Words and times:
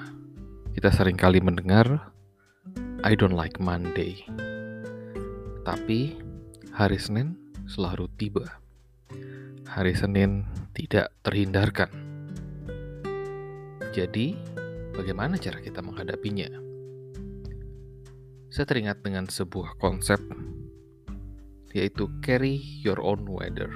Kita 0.71 0.95
sering 0.95 1.19
kali 1.19 1.43
mendengar 1.43 2.15
I 3.02 3.19
don't 3.19 3.34
like 3.34 3.59
Monday. 3.59 4.23
Tapi 5.66 6.15
hari 6.71 7.02
Senin 7.02 7.34
selalu 7.67 8.14
tiba. 8.14 8.46
Hari 9.67 9.98
Senin 9.98 10.46
tidak 10.71 11.19
terhindarkan. 11.27 11.91
Jadi 13.91 14.39
bagaimana 14.95 15.34
cara 15.34 15.59
kita 15.59 15.83
menghadapinya? 15.83 16.47
Saya 18.55 18.70
teringat 18.70 19.03
dengan 19.03 19.27
sebuah 19.27 19.75
konsep 19.83 20.23
yaitu 21.77 22.09
carry 22.25 22.57
your 22.80 22.97
own 23.05 23.29
weather. 23.29 23.69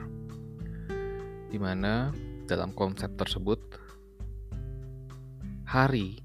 Di 1.52 1.60
mana 1.60 2.08
dalam 2.48 2.72
konsep 2.72 3.12
tersebut 3.20 3.60
hari 5.68 6.24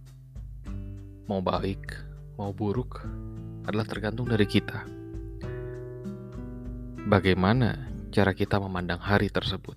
mau 1.27 1.43
baik 1.43 1.83
mau 2.39 2.55
buruk 2.55 3.03
adalah 3.67 3.83
tergantung 3.83 4.31
dari 4.31 4.47
kita. 4.47 4.87
Bagaimana 7.05 7.91
cara 8.09 8.31
kita 8.31 8.55
memandang 8.63 9.03
hari 9.03 9.27
tersebut? 9.27 9.75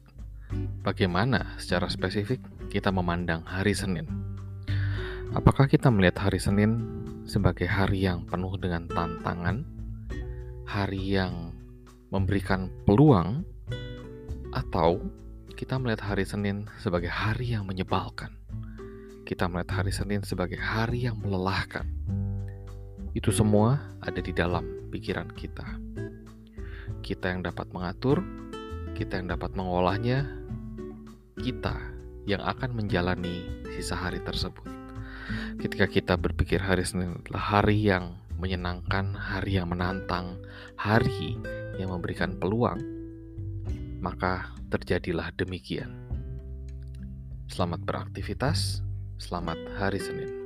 Bagaimana 0.87 1.59
secara 1.61 1.91
spesifik 1.91 2.41
kita 2.71 2.95
memandang 2.95 3.43
hari 3.43 3.75
Senin? 3.75 4.07
Apakah 5.37 5.69
kita 5.69 5.93
melihat 5.93 6.31
hari 6.31 6.41
Senin 6.41 6.81
sebagai 7.29 7.69
hari 7.69 8.09
yang 8.09 8.25
penuh 8.25 8.57
dengan 8.57 8.89
tantangan, 8.89 9.61
hari 10.65 11.21
yang 11.21 11.48
memberikan 12.09 12.73
peluang 12.89 13.45
atau 14.53 15.01
kita 15.59 15.77
melihat 15.77 16.15
hari 16.15 16.25
Senin 16.25 16.71
sebagai 16.81 17.11
hari 17.11 17.53
yang 17.53 17.67
menyebalkan. 17.67 18.33
Kita 19.27 19.51
melihat 19.51 19.83
hari 19.83 19.93
Senin 19.93 20.25
sebagai 20.25 20.57
hari 20.57 21.05
yang 21.05 21.21
melelahkan. 21.21 21.85
Itu 23.13 23.35
semua 23.35 23.77
ada 24.01 24.23
di 24.23 24.33
dalam 24.33 24.89
pikiran 24.89 25.29
kita. 25.35 25.67
Kita 27.05 27.29
yang 27.29 27.45
dapat 27.45 27.69
mengatur, 27.75 28.25
kita 28.97 29.21
yang 29.21 29.29
dapat 29.29 29.53
mengolahnya, 29.53 30.25
kita 31.37 31.77
yang 32.25 32.41
akan 32.41 32.73
menjalani 32.73 33.45
sisa 33.77 33.99
hari 33.99 34.23
tersebut. 34.25 34.65
Ketika 35.61 35.91
kita 35.91 36.15
berpikir 36.17 36.63
hari 36.63 36.87
Senin 36.89 37.21
adalah 37.21 37.61
hari 37.61 37.85
yang 37.85 38.17
menyenangkan, 38.39 39.13
hari 39.13 39.59
yang 39.59 39.69
menantang, 39.75 40.39
hari 40.79 41.37
yang 41.79 41.95
memberikan 41.95 42.35
peluang, 42.37 42.83
maka 44.03 44.51
terjadilah 44.69 45.31
demikian. 45.39 45.95
Selamat 47.49 47.81
beraktivitas, 47.87 48.85
selamat 49.17 49.57
hari 49.79 50.03
Senin. 50.03 50.38